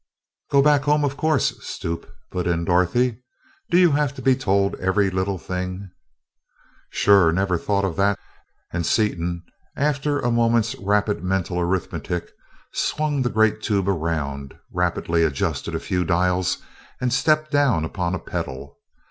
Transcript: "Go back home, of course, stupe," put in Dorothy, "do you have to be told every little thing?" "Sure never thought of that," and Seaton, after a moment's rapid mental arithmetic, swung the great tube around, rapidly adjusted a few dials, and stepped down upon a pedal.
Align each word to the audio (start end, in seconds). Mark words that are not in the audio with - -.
"Go 0.49 0.63
back 0.63 0.81
home, 0.85 1.05
of 1.05 1.15
course, 1.15 1.63
stupe," 1.63 2.09
put 2.31 2.47
in 2.47 2.65
Dorothy, 2.65 3.19
"do 3.69 3.77
you 3.77 3.91
have 3.91 4.15
to 4.15 4.21
be 4.23 4.35
told 4.35 4.73
every 4.77 5.11
little 5.11 5.37
thing?" 5.37 5.91
"Sure 6.89 7.31
never 7.31 7.55
thought 7.55 7.85
of 7.85 7.97
that," 7.97 8.17
and 8.73 8.83
Seaton, 8.83 9.43
after 9.77 10.19
a 10.19 10.31
moment's 10.31 10.73
rapid 10.79 11.23
mental 11.23 11.59
arithmetic, 11.59 12.31
swung 12.73 13.21
the 13.21 13.29
great 13.29 13.61
tube 13.61 13.87
around, 13.87 14.55
rapidly 14.71 15.23
adjusted 15.23 15.75
a 15.75 15.79
few 15.79 16.03
dials, 16.03 16.57
and 16.99 17.13
stepped 17.13 17.51
down 17.51 17.85
upon 17.85 18.15
a 18.15 18.19
pedal. 18.19 18.79